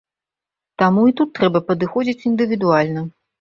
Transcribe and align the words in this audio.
Таму 0.81 1.03
і 1.09 1.13
тут 1.21 1.29
трэба 1.41 1.61
падыходзіць 1.69 2.25
індывідуальна. 2.31 3.07